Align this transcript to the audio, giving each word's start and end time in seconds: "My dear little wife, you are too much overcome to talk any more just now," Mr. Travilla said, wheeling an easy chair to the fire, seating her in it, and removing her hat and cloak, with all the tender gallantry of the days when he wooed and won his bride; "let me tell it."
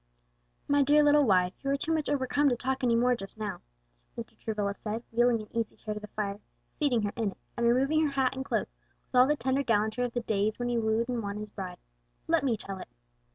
"My 0.67 0.81
dear 0.81 1.03
little 1.03 1.25
wife, 1.25 1.53
you 1.59 1.69
are 1.69 1.77
too 1.77 1.91
much 1.93 2.09
overcome 2.09 2.49
to 2.49 2.55
talk 2.55 2.83
any 2.83 2.95
more 2.95 3.13
just 3.15 3.37
now," 3.37 3.61
Mr. 4.17 4.35
Travilla 4.35 4.73
said, 4.73 5.03
wheeling 5.11 5.41
an 5.41 5.55
easy 5.55 5.75
chair 5.75 5.93
to 5.93 5.99
the 5.99 6.07
fire, 6.07 6.39
seating 6.79 7.03
her 7.03 7.13
in 7.15 7.33
it, 7.33 7.37
and 7.55 7.67
removing 7.67 8.03
her 8.07 8.13
hat 8.13 8.35
and 8.35 8.43
cloak, 8.43 8.67
with 9.05 9.19
all 9.21 9.27
the 9.27 9.35
tender 9.35 9.61
gallantry 9.61 10.03
of 10.03 10.13
the 10.13 10.21
days 10.21 10.57
when 10.57 10.69
he 10.69 10.77
wooed 10.79 11.07
and 11.07 11.21
won 11.21 11.37
his 11.37 11.51
bride; 11.51 11.77
"let 12.27 12.43
me 12.43 12.57
tell 12.57 12.79
it." 12.79 12.87